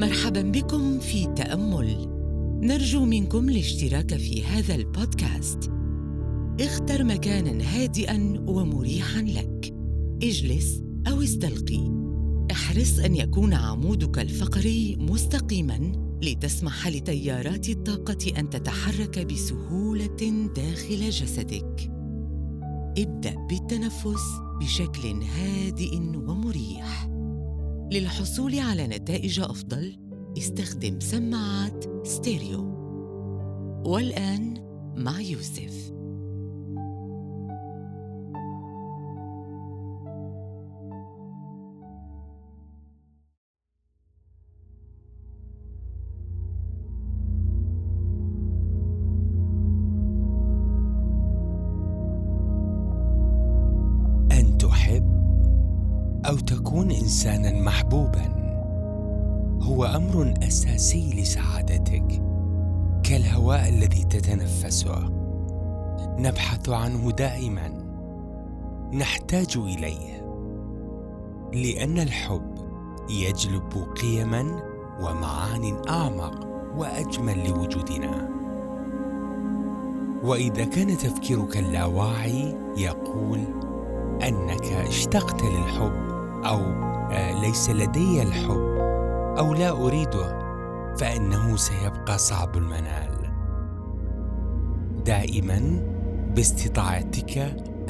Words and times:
مرحبا 0.00 0.42
بكم 0.42 0.98
في 0.98 1.26
تأمل. 1.36 2.08
نرجو 2.62 3.04
منكم 3.04 3.48
الاشتراك 3.48 4.16
في 4.16 4.44
هذا 4.44 4.74
البودكاست. 4.74 5.70
اختر 6.60 7.04
مكانا 7.04 7.64
هادئا 7.64 8.44
ومريحا 8.46 9.22
لك. 9.22 9.74
اجلس 10.22 10.82
أو 11.08 11.22
استلقي. 11.22 11.80
احرص 12.52 12.98
أن 12.98 13.16
يكون 13.16 13.54
عمودك 13.54 14.18
الفقري 14.18 14.96
مستقيما 15.00 15.92
لتسمح 16.22 16.88
لتيارات 16.88 17.68
الطاقة 17.68 18.38
أن 18.38 18.50
تتحرك 18.50 19.26
بسهولة 19.26 20.48
داخل 20.56 21.10
جسدك. 21.10 21.90
ابدأ 22.98 23.34
بالتنفس 23.50 24.24
بشكل 24.60 25.22
هادئ 25.22 25.96
ومريح. 25.98 27.11
للحصول 27.92 28.58
على 28.58 28.86
نتائج 28.86 29.40
أفضل 29.40 29.96
استخدم 30.38 31.00
سماعات 31.00 32.06
ستيريو. 32.06 32.60
والآن 33.86 34.54
مع 34.96 35.20
يوسف. 35.20 35.91
أو 56.32 56.36
تكون 56.38 56.90
إنساناً 56.90 57.52
محبوباً 57.62 58.52
هو 59.62 59.84
أمر 59.84 60.34
أساسي 60.42 61.10
لسعادتك 61.10 62.22
كالهواء 63.02 63.68
الذي 63.68 64.04
تتنفسه. 64.04 65.08
نبحث 66.18 66.68
عنه 66.68 67.10
دائماً. 67.10 67.68
نحتاج 68.94 69.56
إليه. 69.56 70.26
لأن 71.54 71.98
الحب 71.98 72.54
يجلب 73.10 73.86
قيماً 74.02 74.62
ومعان 75.00 75.76
أعمق 75.88 76.46
وأجمل 76.76 77.48
لوجودنا. 77.48 78.28
وإذا 80.24 80.64
كان 80.64 80.98
تفكيرك 80.98 81.56
اللاواعي 81.56 82.56
يقول 82.76 83.40
أنك 84.28 84.64
اشتقت 84.64 85.42
للحب. 85.42 86.11
أو 86.44 86.60
آه، 87.12 87.40
ليس 87.40 87.70
لدي 87.70 88.22
الحب 88.22 88.78
أو 89.38 89.54
لا 89.54 89.70
أريده 89.70 90.42
فإنه 90.96 91.56
سيبقى 91.56 92.18
صعب 92.18 92.56
المنال. 92.56 93.32
دائما 95.06 95.82
باستطاعتك 96.34 97.38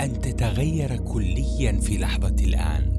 أن 0.01 0.21
تتغير 0.21 0.97
كليا 0.97 1.73
في 1.73 1.99
لحظة 1.99 2.37
الآن 2.45 2.93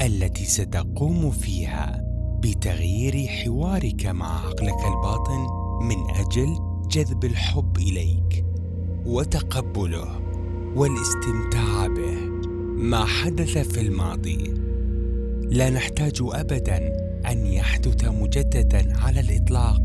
التي 0.00 0.44
ستقوم 0.44 1.30
فيها 1.30 2.02
بتغيير 2.40 3.26
حوارك 3.26 4.06
مع 4.06 4.46
عقلك 4.46 4.84
الباطن 4.86 5.46
من 5.82 5.96
أجل 6.16 6.58
جذب 6.90 7.24
الحب 7.24 7.76
إليك 7.78 8.44
وتقبله 9.06 10.20
والاستمتاع 10.76 11.86
به. 11.86 12.36
ما 12.76 13.04
حدث 13.04 13.58
في 13.58 13.80
الماضي 13.80 14.65
لا 15.50 15.70
نحتاج 15.70 16.18
ابدا 16.20 16.76
أن 17.30 17.46
يحدث 17.46 18.04
مجددا 18.04 18.98
على 18.98 19.20
الإطلاق 19.20 19.80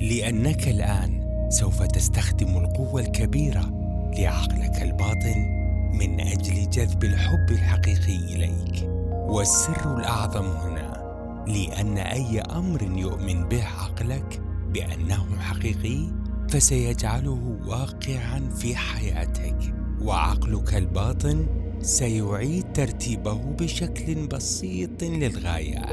لأنك 0.00 0.68
الآن 0.68 1.20
سوف 1.50 1.82
تستخدم 1.82 2.56
القوة 2.56 3.00
الكبيرة 3.00 3.70
لعقلك 4.18 4.82
الباطن 4.82 5.46
من 5.92 6.20
أجل 6.20 6.70
جذب 6.70 7.04
الحب 7.04 7.50
الحقيقي 7.50 8.16
إليك. 8.16 8.88
والسر 9.12 9.98
الأعظم 9.98 10.46
هنا 10.46 10.98
لأن 11.46 11.98
أي 11.98 12.40
أمر 12.40 12.82
يؤمن 12.82 13.48
به 13.48 13.64
عقلك 13.64 14.40
بأنه 14.74 15.38
حقيقي 15.38 16.08
فسيجعله 16.50 17.58
واقعا 17.66 18.50
في 18.56 18.76
حياتك. 18.76 19.74
وعقلك 20.00 20.74
الباطن 20.74 21.46
سيعيد 21.82 22.72
ترتيبه 22.72 23.34
بشكل 23.34 24.26
بسيط 24.26 25.02
للغاية 25.02 25.84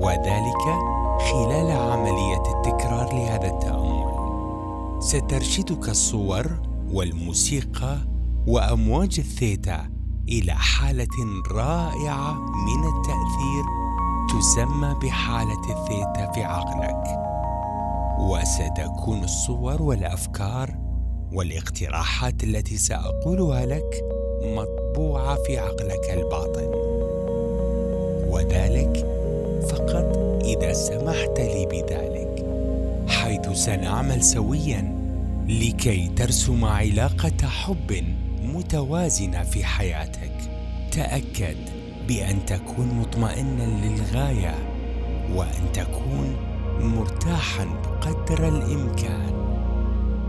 وذلك 0.00 0.64
خلال 1.32 1.70
عملية 1.70 2.42
التكرار 2.56 3.12
لهذا 3.12 3.46
التأمل. 3.46 4.10
سترشدك 5.02 5.88
الصور 5.88 6.46
والموسيقى 6.92 7.98
وأمواج 8.46 9.14
الثيتا 9.18 9.90
إلى 10.28 10.52
حالة 10.52 11.42
رائعة 11.52 12.32
من 12.40 12.84
التأثير 12.84 13.64
تسمى 14.28 14.94
بحالة 15.02 15.60
الثيتا 15.60 16.32
في 16.34 16.44
عقلك. 16.44 17.04
وستكون 18.20 19.24
الصور 19.24 19.82
والأفكار 19.82 20.78
والإقتراحات 21.32 22.44
التي 22.44 22.76
سأقولها 22.76 23.66
لك 23.66 24.04
مطبوعة 24.90 25.36
في 25.42 25.58
عقلك 25.58 26.10
الباطن. 26.10 26.70
وذلك 28.26 29.06
فقط 29.70 30.18
إذا 30.44 30.72
سمحت 30.72 31.40
لي 31.40 31.66
بذلك 31.66 32.46
حيث 33.08 33.48
سنعمل 33.52 34.22
سويا 34.22 34.96
لكي 35.48 36.08
ترسم 36.16 36.64
علاقة 36.64 37.46
حب 37.46 38.04
متوازنة 38.42 39.42
في 39.42 39.64
حياتك. 39.64 40.32
تأكد 40.92 41.56
بأن 42.08 42.46
تكون 42.46 42.86
مطمئنا 42.86 43.86
للغاية 43.86 44.54
وأن 45.34 45.72
تكون 45.72 46.36
مرتاحا 46.80 47.64
بقدر 47.64 48.48
الإمكان. 48.48 49.32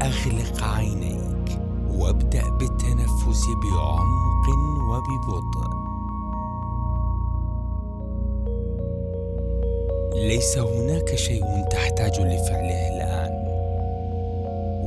أغلق 0.01 0.63
عينيك 0.63 1.59
وابدأ 1.89 2.49
بالتنفس 2.49 3.45
بعمق 3.63 4.30
وببطء 4.49 5.71
ليس 10.15 10.57
هناك 10.57 11.15
شيء 11.15 11.61
تحتاج 11.71 12.21
لفعله 12.21 12.95
الآن. 12.95 13.31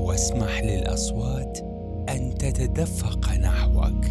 واسمح 0.01 0.63
للأصوات 0.63 1.59
أن 2.09 2.35
تتدفق 2.39 3.33
نحوك. 3.33 4.05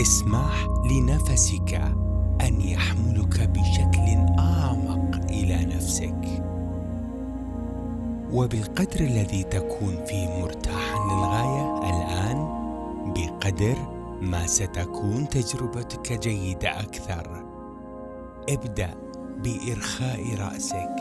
اسمح 0.00 0.68
لنفسك 0.90 1.74
أن 2.40 2.60
يحملك 2.60 3.48
بشكل 3.48 4.38
أعمق 4.38 5.14
إلى 5.30 5.64
نفسك. 5.64 6.47
وبالقدر 8.32 9.00
الذي 9.00 9.42
تكون 9.42 10.04
فيه 10.04 10.28
مرتاحا 10.28 10.98
للغاية 11.04 11.78
الآن 11.90 12.48
بقدر 13.14 13.76
ما 14.20 14.46
ستكون 14.46 15.28
تجربتك 15.28 16.12
جيدة 16.12 16.80
أكثر. 16.80 17.44
ابدأ 18.48 18.90
بإرخاء 19.44 20.34
رأسك. 20.38 20.96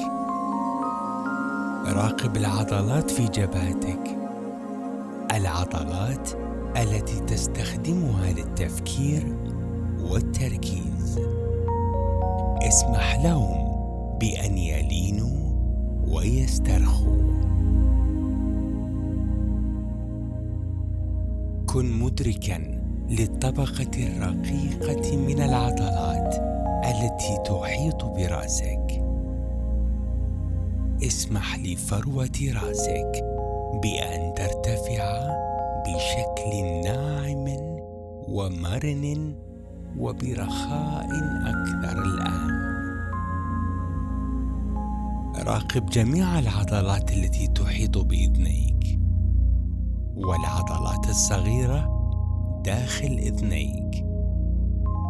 راقب 1.85 2.38
العضلات 2.38 3.11
في 3.11 3.27
جبهتك. 3.27 4.17
العضلات 5.35 6.30
التي 6.77 7.19
تستخدمها 7.19 8.31
للتفكير 8.31 9.38
والتركيز. 10.01 11.19
اسمح 12.68 13.23
لهم 13.23 13.68
بأن 14.19 14.57
يلينوا 14.57 15.37
ويسترخوا 16.18 17.18
كن 21.68 22.00
مدركا 22.00 22.58
للطبقة 23.10 23.92
الرقيقة 23.98 25.18
من 25.18 25.42
العضلات 25.42 26.36
التي 26.86 27.38
تحيط 27.46 28.06
براسك. 28.06 29.04
اسمح 31.04 31.60
لفروة 31.60 32.40
راسك 32.64 33.25
بأن 33.84 34.34
ترتفع 34.34 35.28
بشكل 35.86 36.66
ناعم 36.84 37.46
ومرن 38.28 39.36
وبرخاء 40.00 41.10
أكثر 41.46 42.02
الآن. 42.02 42.67
راقب 45.44 45.86
جميع 45.86 46.39
العضلات 46.39 47.12
التي 47.12 47.48
تحيط 47.48 47.98
بإذنيك. 47.98 49.00
والعضلات 50.16 51.10
الصغيرة 51.10 51.98
داخل 52.66 53.07
إذنيك. 53.07 54.06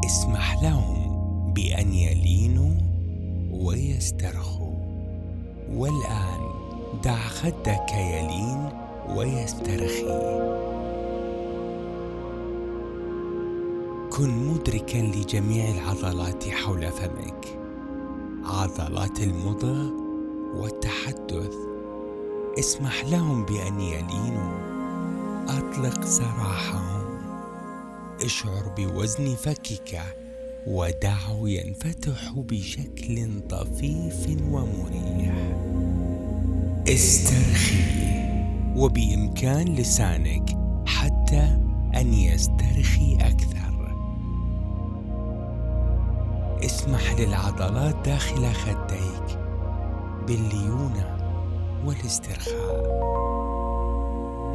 اسمح 0.05 0.63
لهم 0.63 0.97
بأن 1.53 1.93
يلينوا 1.93 2.75
ويسترخوا. 3.51 4.77
والآن 5.71 6.39
دع 7.03 7.17
خدك 7.17 7.91
يلين 7.93 8.69
ويسترخي. 9.15 10.47
كن 14.17 14.47
مدركا 14.47 14.97
لجميع 14.97 15.69
العضلات 15.69 16.49
حول 16.49 16.91
فمك. 16.91 17.59
عضلات 18.45 19.19
المضغ 19.19 20.06
والتحدث. 20.55 21.53
اسمح 22.59 23.05
لهم 23.05 23.45
بأن 23.45 23.79
يلينوا. 23.79 24.57
أطلق 25.47 26.05
سراحهم. 26.05 27.19
اشعر 28.23 28.73
بوزن 28.77 29.35
فكك. 29.35 30.01
ودعه 30.67 31.39
ينفتح 31.43 32.33
بشكل 32.35 33.41
طفيف 33.49 34.27
ومريح. 34.51 35.35
استرخي. 36.89 38.07
وبإمكان 38.75 39.67
لسانك 39.67 40.57
حتى 40.85 41.57
أن 41.95 42.13
يسترخي 42.13 43.15
أكثر. 43.15 43.57
اسمح 46.65 47.19
للعضلات 47.19 47.95
داخل 48.05 48.53
خديك. 48.53 49.46
بالليونة 50.27 51.17
والاسترخاء. 51.85 52.97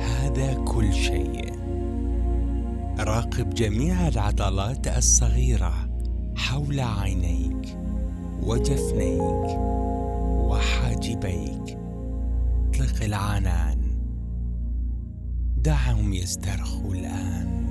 هذا 0.01 0.55
كل 0.55 0.93
شيء. 0.93 1.53
راقب 2.99 3.51
جميع 3.51 4.09
العضلات 4.09 4.87
الصغيرة 4.87 5.75
حول 6.37 6.81
عينيك 6.81 7.79
وجفنيك 8.43 9.59
وحاجبيك. 10.49 11.79
اطلق 12.69 13.05
العنان. 13.05 13.81
دعهم 15.57 16.13
يسترخوا 16.13 16.95
الآن. 16.95 17.63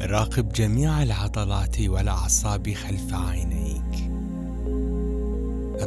راقب 0.00 0.48
جميع 0.48 1.02
العضلات 1.02 1.80
والأعصاب 1.80 2.72
خلف 2.72 3.14
عينيك. 3.14 3.57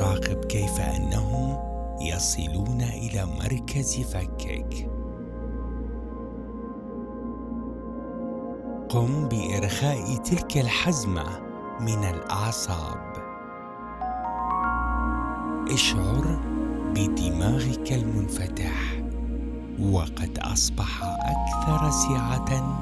راقب 0.02 0.46
كيف 0.46 0.80
أنهم 0.80 1.58
يصلون 2.02 2.82
إلى 2.82 3.26
مركز 3.26 4.00
فكك. 4.00 4.90
قم 8.90 9.28
بإرخاء 9.28 10.16
تلك 10.16 10.58
الحزمة 10.58 11.24
من 11.80 12.04
الأعصاب. 12.04 13.14
اشعر 15.72 16.40
بدماغك 16.96 17.94
المنفتح 17.94 19.02
وقد 19.92 20.40
أصبح 20.42 21.04
أكثر 21.04 21.90
سعة 21.90 22.80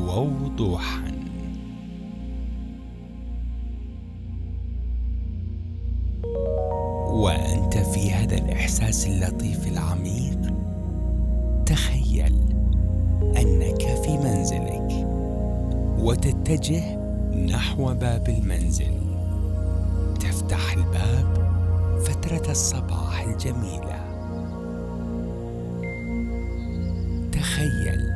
ووضوحا. 0.00 1.19
وأنت 7.20 7.78
في 7.78 8.12
هذا 8.12 8.34
الإحساس 8.34 9.06
اللطيف 9.06 9.66
العميق. 9.66 10.38
تخيل 11.66 12.34
أنك 13.22 13.82
في 14.02 14.18
منزلك 14.18 15.06
وتتجه 15.98 16.96
نحو 17.34 17.94
باب 17.94 18.28
المنزل. 18.28 19.00
تفتح 20.20 20.72
الباب 20.72 21.26
فترة 22.04 22.50
الصباح 22.50 23.22
الجميلة. 23.22 24.00
تخيل 27.32 28.09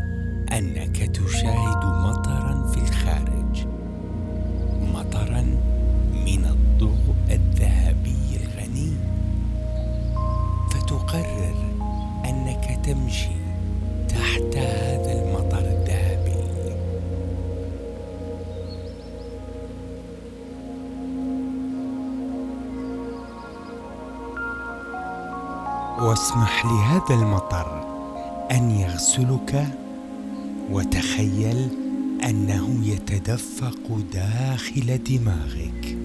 لهذا 27.10 27.22
المطر 27.22 27.84
أن 28.50 28.70
يغسلك 28.70 29.66
وتخيل 30.70 31.68
أنه 32.24 32.86
يتدفق 32.86 34.00
داخل 34.12 34.98
دماغك. 34.98 35.96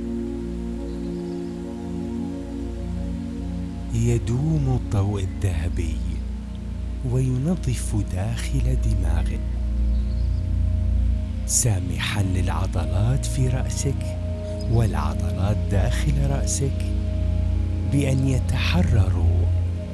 يدوم 3.94 4.80
الضوء 4.82 5.24
الذهبي 5.24 5.98
وينظف 7.12 7.96
داخل 8.14 8.78
دماغك. 8.82 9.40
سامحا 11.46 12.24
للعضلات 12.24 13.26
في 13.26 13.48
رأسك 13.48 14.18
والعضلات 14.72 15.58
داخل 15.72 16.30
رأسك 16.30 16.86
بأن 17.92 18.28
يتحرروا 18.28 19.29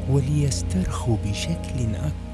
وليسترخوا 0.09 1.17
بشكل 1.25 1.95
اكبر 1.95 2.25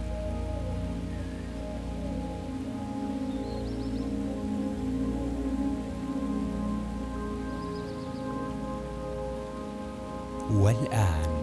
والآن 10.54 11.42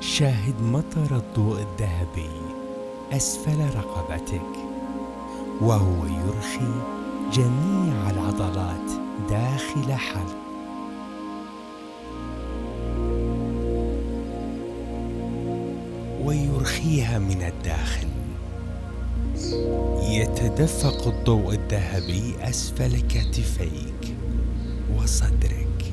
شاهد 0.00 0.62
مطر 0.62 1.16
الضوء 1.16 1.60
الذهبي 1.60 2.30
أسفل 3.12 3.76
رقبتك 3.76 4.56
وهو 5.60 6.06
يرخي 6.06 6.72
جميع 7.32 8.10
العضلات 8.10 8.90
داخل 9.30 9.92
حلق 9.92 10.41
ويرخيها 16.82 17.18
من 17.18 17.42
الداخل. 17.42 18.08
يتدفق 20.02 21.08
الضوء 21.08 21.54
الذهبي 21.54 22.34
أسفل 22.40 23.00
كتفيك 23.00 24.14
وصدرك. 24.96 25.92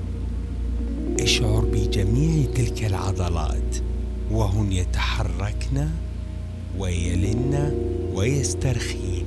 اشعر 1.20 1.66
بجميع 1.74 2.46
تلك 2.56 2.86
العضلات 2.86 3.78
وهن 4.32 4.72
يتحركن 4.72 5.90
ويلن 6.78 7.74
ويسترخين. 8.14 9.26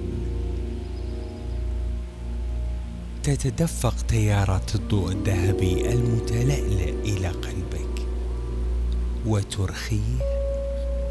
تتدفق 3.23 3.95
تيارات 4.09 4.75
الضوء 4.75 5.13
الذهبي 5.13 5.93
المتلألئ 5.93 6.91
إلى 7.05 7.29
قلبك 7.29 8.07
وترخيه 9.27 10.32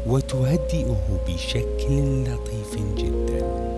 وتهدئه 0.06 1.20
بشكل 1.28 2.24
لطيف 2.24 2.76
جدا. 2.96 3.72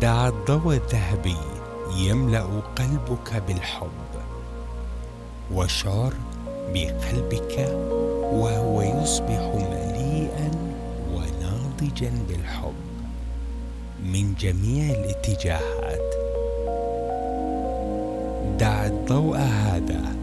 دع 0.00 0.28
الضوء 0.28 0.74
الذهبي 0.74 1.36
يملأ 1.96 2.46
قلبك 2.76 3.42
بالحب 3.46 3.88
واشعر 5.54 6.12
بقلبك 6.74 7.78
وهو 8.32 8.82
يصبح 8.82 9.54
مليئا 9.54 10.50
وناضجا 11.14 12.12
بالحب. 12.28 12.74
من 14.04 14.34
جميع 14.34 14.94
الاتجاهات 14.94 16.14
دع 18.58 18.86
الضوء 18.86 19.36
هذا 19.36 20.17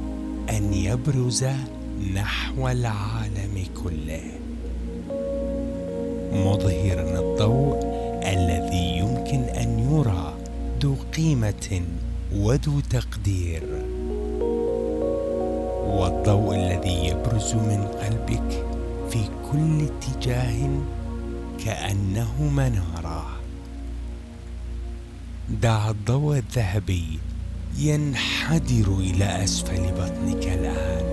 أن 0.58 0.74
يبرز 0.74 1.46
نحو 2.14 2.70
العالم 2.70 3.66
كله. 3.84 4.24
مظهرا 6.34 7.20
الضوء 7.20 7.80
الذي 8.24 8.98
يمكن 8.98 9.42
أن 9.44 9.80
يرى 9.92 10.34
ذو 10.82 10.96
قيمة 11.18 11.82
وذو 12.36 12.80
تقدير. 12.80 13.64
والضوء 15.88 16.56
الذي 16.56 17.08
يبرز 17.08 17.54
من 17.54 17.88
قلبك 18.02 18.66
في 19.10 19.20
كل 19.52 19.88
اتجاه 19.88 20.70
كأنه 21.66 22.44
منارة 22.44 23.26
دع 25.50 25.90
الضوء 25.90 26.38
الذهبي 26.38 27.20
ينحدر 27.80 28.98
إلى 29.00 29.44
أسفل 29.44 29.92
بطنك 29.92 30.48
الآن. 30.48 31.06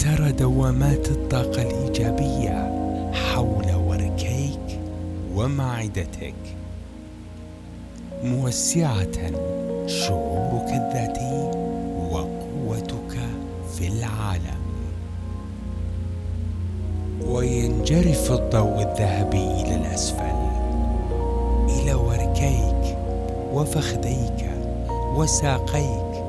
ترى 0.00 0.32
دوامات 0.32 1.08
الطاقة 1.08 1.62
الإيجابية 1.62 2.72
حول 3.12 3.74
وركيك 3.74 4.80
ومعدتك. 5.34 6.34
موسعة 8.24 9.16
شعورك 9.86 10.68
الذاتي. 10.68 11.65
وينجرف 17.90 18.32
الضوء 18.32 18.82
الذهبي 18.82 19.62
إلى 19.62 19.74
الأسفل 19.74 20.36
إلى 21.68 21.94
وركيك 21.94 22.98
وفخذيك 23.52 24.50
وساقيك 25.14 26.24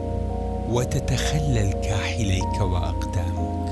وتتخلل 0.72 1.74
كاحليك 1.74 2.62
وأقدامك. 2.62 3.70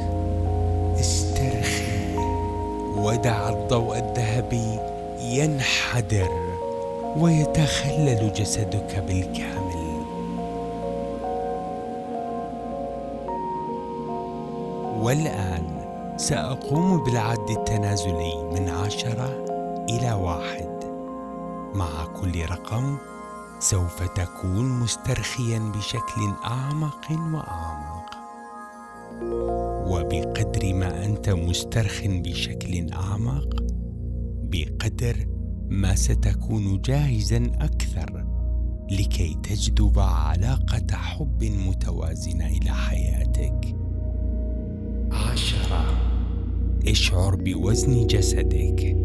استرخي 1.00 2.18
ودع 2.98 3.50
الضوء 3.50 3.98
الذهبي 3.98 4.80
ينحدر 5.22 6.30
ويتخلل 7.18 8.34
جسدك 8.34 9.04
بالكامل. 9.08 9.86
والآن 15.02 15.55
سأقوم 16.18 17.04
بالعد 17.04 17.50
التنازلي 17.50 18.44
من 18.54 18.70
عشرة 18.70 19.46
إلى 19.90 20.14
واحد. 20.14 20.86
مع 21.76 22.06
كل 22.06 22.46
رقم 22.46 22.98
سوف 23.60 24.04
تكون 24.04 24.70
مسترخيا 24.80 25.60
بشكل 25.60 26.34
أعمق 26.46 27.12
وأعمق. 27.12 28.06
وبقدر 29.88 30.74
ما 30.74 31.06
أنت 31.06 31.30
مسترخ 31.30 32.02
بشكل 32.06 32.94
أعمق 32.94 33.64
بقدر 34.44 35.28
ما 35.70 35.96
ستكون 35.96 36.82
جاهزا 36.82 37.52
أكثر 37.62 38.26
لكي 38.92 39.38
تجذب 39.44 40.00
علاقة 40.00 40.96
حب 40.96 41.44
متوازنة 41.44 42.48
إلى 42.48 42.72
حياتك. 42.72 43.76
عشرة 45.12 45.95
اشعر 46.88 47.36
بوزن 47.36 48.08
جسدك. 48.08 48.98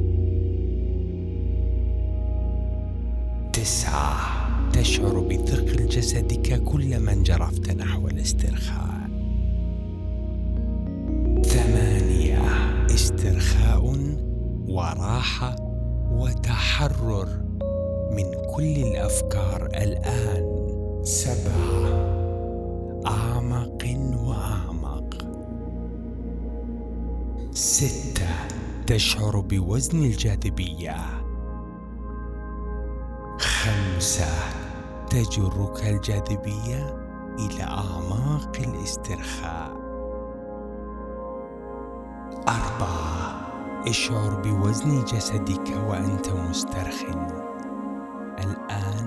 تسعة. 3.52 4.16
تشعر 4.72 5.20
بثقل 5.20 5.86
جسدك 5.86 6.62
كلما 6.62 7.12
انجرفت 7.12 7.70
نحو 7.70 8.08
الاسترخاء. 8.08 9.10
ثمانية. 11.42 12.42
استرخاء 12.94 13.94
وراحة 14.68 15.56
وتحرر 16.12 17.28
من 18.12 18.24
كل 18.56 18.62
الأفكار 18.62 19.66
الآن. 19.66 20.60
سبعة. 21.04 21.90
أعمق 23.06 23.84
وأعمق. 24.26 24.59
ستة 27.60 28.28
تشعر 28.86 29.40
بوزن 29.40 29.98
الجاذبية. 29.98 30.96
خمسة 33.38 34.32
تجرك 35.10 35.84
الجاذبية 35.84 36.96
إلى 37.38 37.62
أعماق 37.62 38.52
الاسترخاء. 38.56 39.70
أربعة 42.48 43.42
اشعر 43.88 44.34
بوزن 44.44 45.04
جسدك 45.04 45.76
وأنت 45.88 46.28
مسترخٍ. 46.28 47.02
الآن 48.38 48.99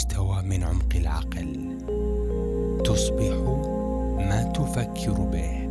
هذا 0.00 0.08
المستوى 0.08 0.42
من 0.42 0.62
عمق 0.62 0.94
العقل. 0.94 1.78
تصبح 2.84 3.36
ما 4.18 4.42
تفكر 4.54 5.12
به. 5.12 5.70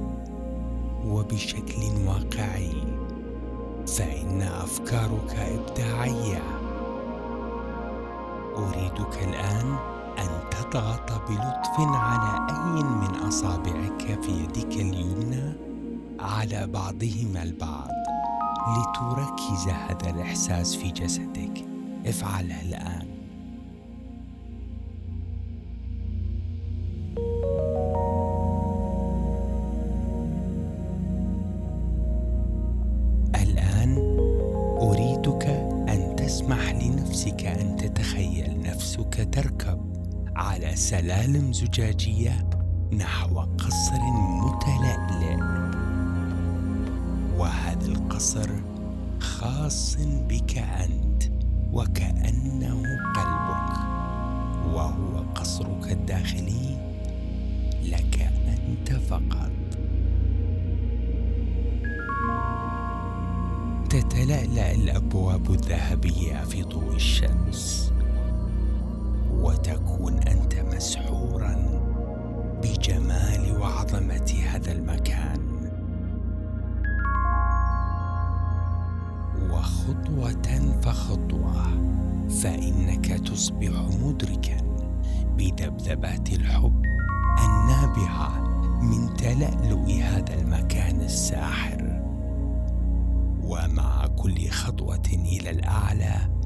وبشكل 1.06 1.82
واقعي 2.08 2.72
فإن 3.88 4.42
أفكارك 4.42 5.36
إبداعية. 5.36 6.44
أريدك 8.58 9.24
الآن 9.24 9.76
أن 10.20 10.30
تضغط 10.52 11.12
بلطف 11.30 11.80
على 11.80 12.48
أي 12.50 12.84
من 12.84 13.28
أصابعك 13.28 14.22
في 14.22 14.32
يدك 14.32 14.76
اليمنى 14.76 15.54
على 16.20 16.68
بعضهما 16.68 17.44
البعض 17.44 17.90
لتركز 18.78 19.68
هذا 19.68 20.10
الإحساس 20.10 20.76
في 20.76 20.92
جسدك. 20.92 21.66
افعلها 22.06 22.62
الآن. 22.62 23.09
زجاجية 41.80 42.50
نحو 42.94 43.40
قصر 43.40 44.02
متلألئ 44.44 45.36
وهذا 47.38 47.86
القصر 47.86 48.50
خاص 49.20 49.98
بك 50.30 50.58
أنت 50.58 51.24
وكأنه 51.74 52.84
قلبك. 53.16 53.80
وهو 54.74 55.24
قصرك 55.36 55.92
الداخلي 55.92 56.78
لك 57.84 58.30
أنت 58.48 58.92
فقط. 58.92 59.52
تتلألأ 63.90 64.72
الأبواب 64.72 65.52
الذهبية 65.52 66.44
في 66.44 66.64
ضوء 66.64 66.96
الشمس. 66.96 67.89
وتكون 69.60 70.14
أنت 70.14 70.56
مسحورا 70.56 71.56
بجمال 72.64 73.62
وعظمة 73.62 74.34
هذا 74.52 74.72
المكان. 74.72 75.40
وخطوة 79.52 80.80
فخطوة 80.82 81.64
فإنك 82.30 83.06
تصبح 83.06 83.72
مدركا 84.04 84.58
بذبذبات 85.38 86.34
الحب 86.34 86.84
النابعة 87.40 88.40
من 88.82 89.14
تلألؤ 89.14 89.92
هذا 89.92 90.34
المكان 90.34 91.02
الساحر. 91.02 92.02
ومع 93.44 94.08
كل 94.08 94.50
خطوة 94.50 95.10
إلى 95.16 95.50
الأعلى 95.50 96.39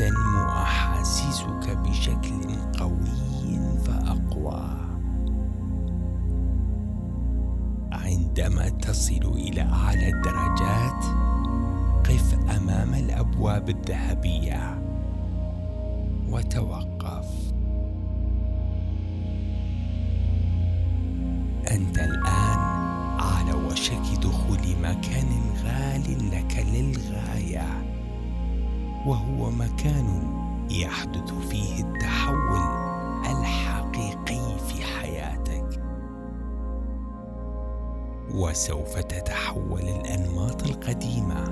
تنمو 0.00 0.48
أحاسيسك 0.48 1.78
بشكل 1.84 2.56
قوي 2.78 3.78
فأقوى. 3.84 4.62
عندما 7.92 8.68
تصل 8.68 9.32
إلى 9.34 9.62
أعلى 9.62 10.08
الدرجات 10.08 11.04
قف 12.04 12.34
أمام 12.56 12.94
الأبواب 12.94 13.68
الذهبية 13.68 14.82
وتوقف. 16.30 17.52
أنت 21.70 21.98
الآن 21.98 22.58
لمكان 24.50 25.40
غال 25.64 26.30
لك 26.30 26.66
للغاية. 26.72 27.89
وهو 29.06 29.50
مكان 29.50 30.22
يحدث 30.70 31.32
فيه 31.50 31.84
التحول 31.84 32.60
الحقيقي 33.26 34.58
في 34.58 34.82
حياتك. 34.82 35.82
وسوف 38.34 38.98
تتحول 38.98 39.80
الأنماط 39.80 40.62
القديمة 40.62 41.44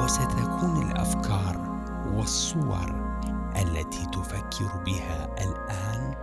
وستكون 0.00 0.90
الأفكار 0.90 1.84
والصور 2.14 3.16
التي 3.56 4.06
تفكر 4.12 4.82
بها 4.86 5.28
الآن 5.38 6.14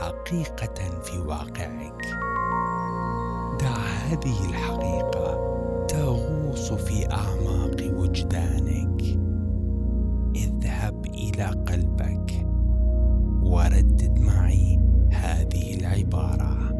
حقيقة 0.00 1.00
في 1.02 1.18
واقعك. 1.18 2.02
دع 3.60 3.76
هذه 3.76 4.48
الحقيقة 4.48 5.50
تغوص 5.88 6.72
في 6.72 7.12
أعماق 7.12 7.76
وجدانك. 7.96 9.19
إلى 11.34 11.44
قلبك. 11.44 12.46
وردد 13.42 14.18
معي 14.18 14.80
هذه 15.12 15.74
العبارة. 15.74 16.70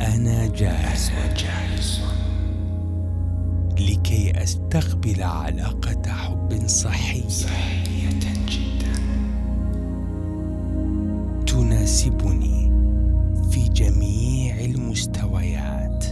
أنا 0.00 0.46
جاهز 0.46 1.10
وجاهز 1.10 2.00
لكي 3.80 4.42
أستقبل 4.42 5.22
علاقة 5.22 6.10
حب 6.12 6.62
صحية 6.66 7.28
جدا. 8.48 8.90
تناسبني 11.46 12.70
في 13.50 13.68
جميع 13.68 14.60
المستويات. 14.60 16.04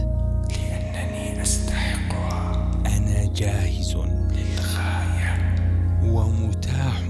لأنني 0.49 1.41
أستحقها. 1.41 2.71
أنا 2.85 3.33
جاهز. 3.35 4.18
ومتاح 6.13 7.01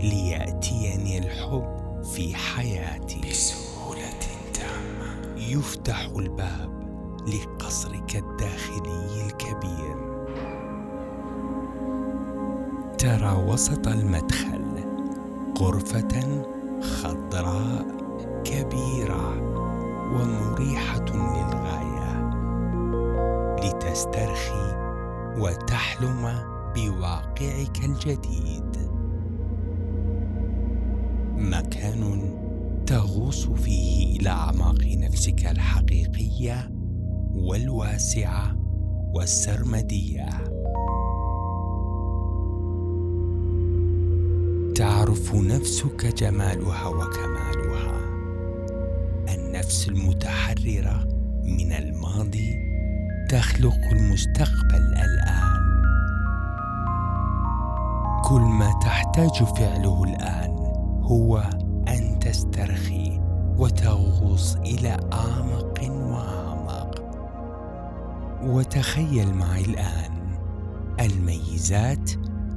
ليأتيني 0.00 1.18
الحب 1.18 2.02
في 2.04 2.34
حياتي. 2.34 3.20
بسهولة 3.30 4.10
تامة. 4.54 5.36
يفتح 5.36 6.10
الباب 6.16 6.80
لقصرك 7.28 8.16
الداخلي 8.16 9.26
الكبير. 9.26 9.96
ترى 12.98 13.44
وسط 13.48 13.88
المدخل 13.88 14.84
غرفة 15.58 16.44
خضراء 16.82 17.86
كبيرة 18.44 19.34
ومريحة 20.12 21.04
للغاية 21.04 22.30
لتسترخي 23.62 24.76
وتحلم 25.38 26.49
بواقعك 26.76 27.84
الجديد. 27.84 28.76
مكان 31.36 32.34
تغوص 32.86 33.46
فيه 33.48 34.20
إلى 34.20 34.28
أعماق 34.28 34.84
نفسك 34.84 35.46
الحقيقية 35.46 36.70
والواسعة 37.34 38.56
والسرمدية. 39.14 40.28
تعرف 44.74 45.34
نفسك 45.34 46.06
جمالها 46.06 46.86
وكمالها. 46.86 48.00
النفس 49.34 49.88
المتحررة 49.88 51.08
من 51.44 51.72
الماضي 51.72 52.54
تخلق 53.28 53.78
المستقبل 53.92 54.94
الآن. 54.96 55.59
كل 58.30 58.40
ما 58.40 58.72
تحتاج 58.72 59.44
فعله 59.44 60.04
الآن 60.04 60.50
هو 61.02 61.38
أن 61.88 62.18
تسترخي 62.18 63.20
وتغوص 63.58 64.56
إلى 64.56 64.96
أعمق 65.12 65.80
وأعمق. 65.90 67.02
وتخيل 68.42 69.34
معي 69.34 69.64
الآن 69.64 70.38
الميزات 71.00 72.10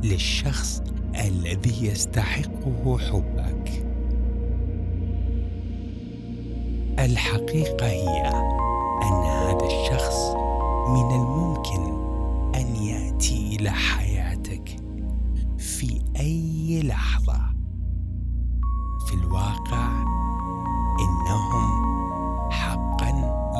للشخص 0.03 0.81
الذي 1.15 1.87
يستحقه 1.87 2.97
حبك. 2.97 3.85
الحقيقة 6.99 7.85
هي 7.87 8.27
أن 9.03 9.23
هذا 9.23 9.65
الشخص 9.65 10.35
من 10.89 11.11
الممكن 11.11 11.81
أن 12.55 12.75
يأتي 12.75 13.55
إلى 13.55 13.69
حياتك. 13.69 14.82
في 15.83 16.01
أي 16.19 16.81
لحظة 16.83 17.39
في 19.07 19.13
الواقع 19.13 20.03
إنهم 20.99 21.83
حقا 22.51 23.09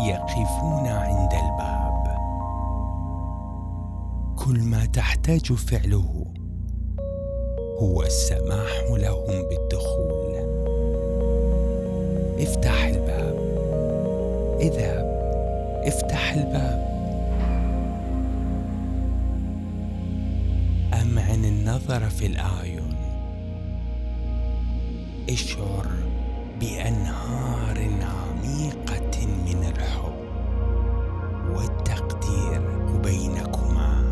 يقفون 0.08 0.88
عند 0.88 1.34
الباب. 1.34 2.18
كل 4.36 4.60
ما 4.64 4.86
تحتاج 4.86 5.54
فعله 5.54 6.26
هو 7.82 8.04
السماح 8.04 8.72
لهم 8.90 9.44
بالدخول. 9.50 10.34
افتح 12.40 12.84
الباب. 12.84 13.38
اذهب 14.60 15.06
افتح 15.86 16.34
الباب. 16.34 16.93
النظر 21.64 22.10
في 22.10 22.26
الأعين. 22.26 22.96
اشعر 25.30 25.88
بأنهار 26.60 27.78
عميقة 28.02 29.26
من 29.28 29.74
الحب 29.76 30.14
والتقدير 31.56 32.62
بينكما. 33.04 34.04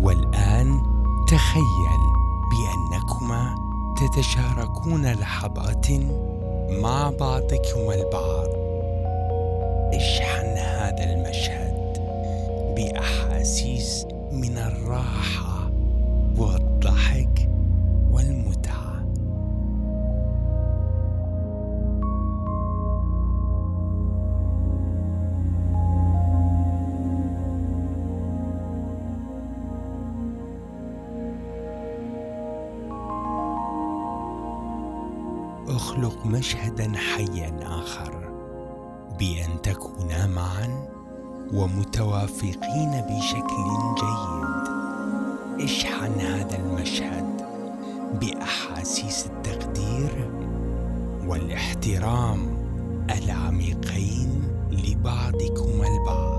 والآن 0.00 0.82
تخيل 1.28 2.02
بأنكما 2.50 3.54
تتشاركون 3.96 5.06
لحظات 5.06 5.86
مع 6.70 7.10
بعضكما 7.10 7.94
البعض. 7.94 8.48
اشحن 9.94 10.56
هذا 10.56 11.04
المشهد 11.04 11.98
بأحاسيس 12.76 14.13
من 14.34 14.58
الراحة 14.58 15.70
والضحك 16.36 17.48
والمتعة. 18.10 19.04
أخلق 35.68 36.26
مشهدا 36.26 36.92
حيا 36.96 37.58
آخر 37.62 38.14
بأن 39.18 39.62
تكونا 39.62 40.26
معا. 40.26 40.93
ومتوافقين 41.52 42.90
بشكل 42.90 43.64
جيد. 44.00 44.64
اشحن 45.64 46.20
هذا 46.20 46.56
المشهد 46.58 47.42
بأحاسيس 48.20 49.26
التقدير 49.26 50.30
والاحترام 51.26 52.38
العميقين 53.10 54.42
لبعضكما 54.70 55.86
البعض. 55.88 56.33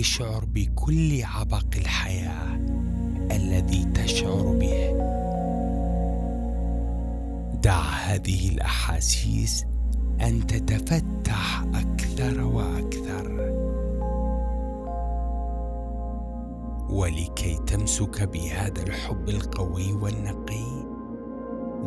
اشعر 0.00 0.44
بكل 0.44 1.22
عبق 1.22 1.66
الحياة 1.76 2.56
الذي 3.30 3.84
تشعر 3.84 4.56
به. 4.60 4.90
دع 7.62 7.80
هذه 7.80 8.48
الأحاسيس 8.48 9.64
أن 10.20 10.46
تتفتح 10.46 11.64
أكثر 11.74 12.44
وأكثر. 12.44 13.50
ولكي 16.90 17.58
تمسك 17.66 18.22
بهذا 18.22 18.82
الحب 18.82 19.28
القوي 19.28 19.92
والنقي 19.92 20.84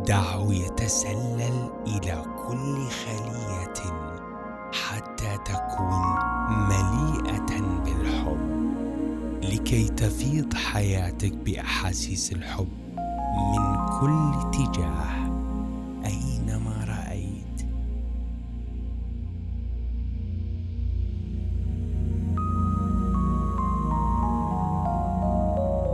دعه 0.06 0.52
يتسلل 0.52 1.70
إلى 1.86 2.24
كل 2.46 2.88
خلية 2.88 3.74
حتى 4.72 5.13
تكون 5.36 6.14
مليئة 6.48 7.60
بالحب 7.84 8.54
لكي 9.42 9.88
تفيض 9.88 10.54
حياتك 10.54 11.32
بأحاسيس 11.32 12.32
الحب 12.32 12.68
من 13.52 13.76
كل 14.00 14.32
اتجاه 14.40 15.24
أينما 16.04 16.84
رأيت. 16.84 17.66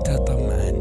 تطمئن. 0.05 0.81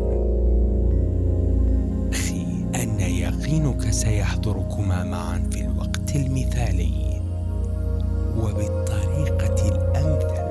أخي 2.13 2.65
أن 2.75 2.99
يقينك 2.99 3.89
سيحضركما 3.91 5.03
معا 5.03 5.49
في 5.51 5.61
الوقت 5.61 6.15
المثالي. 6.15 7.08
وبالطريقة 8.43 9.69
الأمثل. 9.69 10.49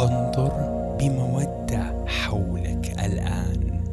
انظر 0.00 0.52
بمودة 1.00 2.04
حولك 2.06 3.04
الآن 3.04 3.84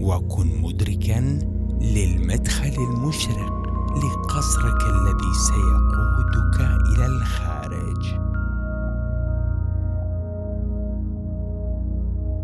وكن 0.00 0.62
مدركا 0.62 1.38
للمدخل 1.80 2.74
المشرق 2.90 3.62
لقصرك 3.96 4.80
الذي 4.82 5.32
سيقودك 5.48 6.60
إلى 6.94 7.06
الخارج. 7.06 8.04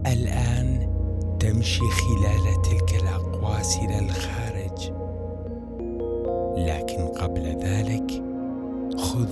الآن 0.07 0.89
تمشي 1.41 1.85
خلال 1.91 2.63
تلك 2.63 3.03
الاقواس 3.03 3.77
إلى 3.77 3.99
الخارج. 3.99 4.93
لكن 6.59 7.07
قبل 7.07 7.43
ذلك 7.43 7.78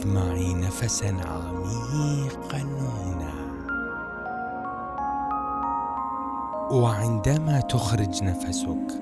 خذ 0.06 0.12
معي 0.14 0.54
نفسا 0.54 1.06
عميقا 1.06 2.62
هنا. 2.62 3.32
وعندما 6.70 7.60
تخرج 7.60 8.22
نفسك 8.22 9.00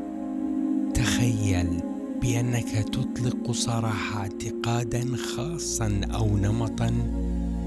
تخيل 0.94 1.82
بأنك 2.22 2.68
تطلق 2.68 3.52
سراح 3.52 4.16
اعتقادا 4.16 5.04
خاصا 5.16 6.00
أو 6.14 6.36
نمطا 6.36 6.90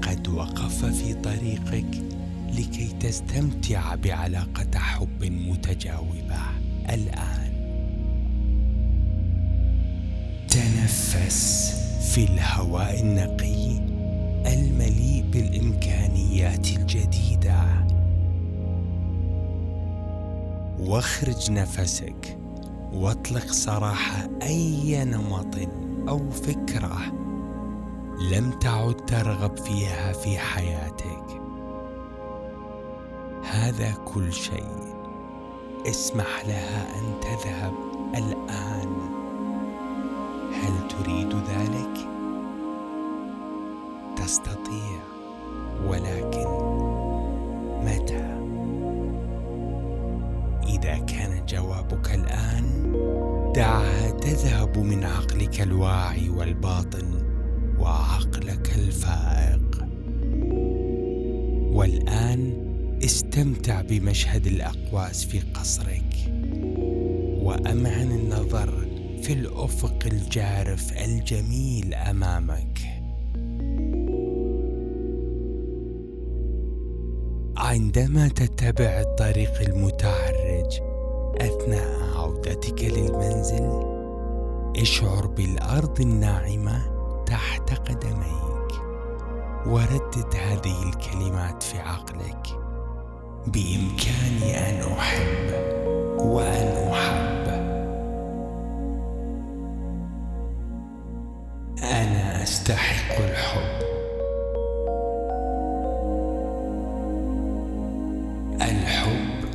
قد 0.02 0.28
وقف 0.28 0.84
في 0.84 1.14
طريقك 1.14 2.02
لكي 2.48 2.96
تستمتع 3.00 3.94
بعلاقة 3.94 4.78
حب 4.78 5.24
متجاوبة. 5.24 6.42
الآن 6.90 7.48
تنفس. 10.48 11.77
في 12.00 12.24
الهواء 12.24 13.00
النقي 13.00 13.78
المليء 14.46 15.24
بالإمكانيات 15.32 16.66
الجديدة. 16.66 17.86
واخرج 20.78 21.50
نفسك 21.50 22.38
واطلق 22.92 23.46
سراح 23.46 24.26
أي 24.42 25.04
نمط 25.04 25.56
أو 26.08 26.30
فكرة 26.30 26.98
لم 28.32 28.50
تعد 28.50 28.96
ترغب 29.06 29.56
فيها 29.56 30.12
في 30.12 30.38
حياتك. 30.38 31.40
هذا 33.50 33.92
كل 34.04 34.32
شيء. 34.32 34.94
اسمح 35.86 36.44
لها 36.46 36.98
أن 36.98 37.20
تذهب 37.20 37.74
الآن. 38.14 38.97
هل 40.62 40.88
تريد 40.88 41.34
ذلك؟ 41.34 42.08
تستطيع 44.16 45.00
ولكن 45.86 46.48
متى؟ 47.84 48.38
إذا 50.68 50.98
كان 50.98 51.46
جوابك 51.46 52.14
الآن 52.14 52.92
دعها 53.54 54.10
تذهب 54.10 54.78
من 54.78 55.04
عقلك 55.04 55.60
الواعي 55.60 56.28
والباطن 56.30 57.14
وعقلك 57.78 58.74
الفائق. 58.78 59.88
والآن 61.72 62.68
استمتع 63.04 63.80
بمشهد 63.80 64.46
الأقواس 64.46 65.24
في 65.24 65.40
قصرك 65.40 66.14
وأمعن 67.42 68.12
النظر 68.12 68.87
في 69.22 69.32
الأفق 69.32 69.98
الجارف 70.06 70.92
الجميل 70.92 71.94
أمامك. 71.94 72.78
عندما 77.56 78.28
تتبع 78.28 79.00
الطريق 79.00 79.60
المتعرج 79.60 80.80
أثناء 81.40 82.16
عودتك 82.16 82.84
للمنزل 82.84 83.70
اشعر 84.76 85.26
بالأرض 85.26 86.00
الناعمة 86.00 86.82
تحت 87.26 87.70
قدميك. 87.70 88.72
وردد 89.66 90.34
هذه 90.34 90.88
الكلمات 90.88 91.62
في 91.62 91.78
عقلك. 91.78 92.46
بإمكاني 93.46 94.58
أن 94.70 94.92
أحب 94.92 95.52
وأن 96.20 96.92
أحب. 96.92 97.57
أنا 102.68 102.76
استحق 102.76 103.18
الحب. 103.22 103.82
الحب 108.62 109.48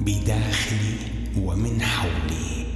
بداخلي 0.00 0.96
ومن 1.42 1.82
حولي. 1.82 2.67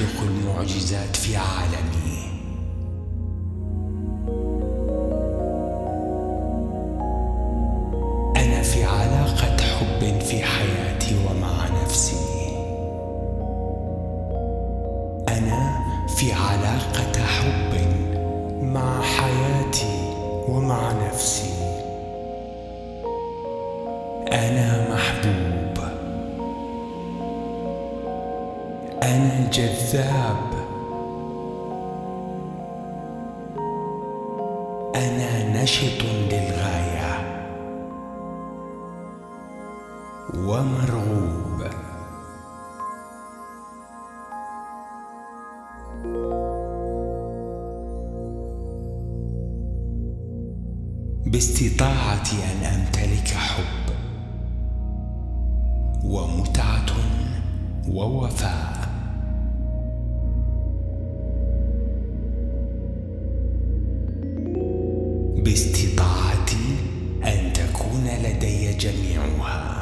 يخلق 0.00 0.22
المعجزات 0.22 1.16
في 1.16 1.36
عالمي. 1.36 2.07
نشط 35.68 36.02
للغاية 36.02 37.12
ومرغوب. 40.34 41.62
باستطاعتي 51.26 52.36
أن 52.52 52.64
أمتلك 52.64 53.28
حب 53.28 53.92
ومتعة 56.04 56.86
ووفاء. 57.88 58.77
باستطاعتي 65.48 66.76
أن 67.24 67.52
تكون 67.52 68.08
لدي 68.22 68.72
جميعها. 68.72 69.77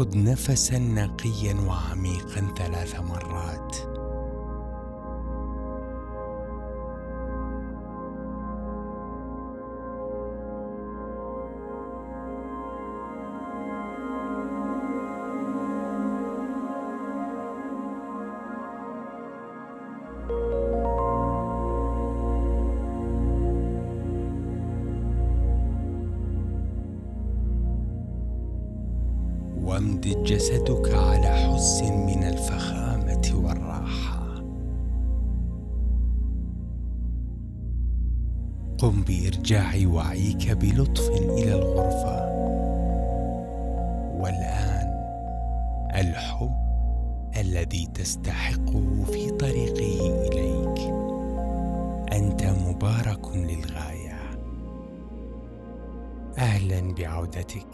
خذ 0.00 0.18
نفسا 0.18 0.78
نقيا 0.78 1.54
وعميقا 1.54 2.54
ثلاث 2.56 3.00
مرات. 3.00 3.89
وامدد 30.10 30.24
جسدك 30.24 30.94
على 30.94 31.28
حس 31.28 31.82
من 31.82 32.24
الفخامة 32.24 33.44
والراحة. 33.44 34.34
قم 38.78 39.02
بإرجاع 39.02 39.72
وعيك 39.86 40.50
بلطف 40.50 41.08
إلى 41.10 41.54
الغرفة. 41.54 42.30
والآن 44.20 44.90
الحب 45.94 46.56
الذي 47.36 47.86
تستحقه 47.94 49.04
في 49.04 49.30
طريقه 49.30 50.26
إليك. 50.26 50.94
أنت 52.12 52.44
مبارك 52.44 53.36
للغاية. 53.36 54.20
أهلا 56.38 56.94
بعودتك. 56.94 57.66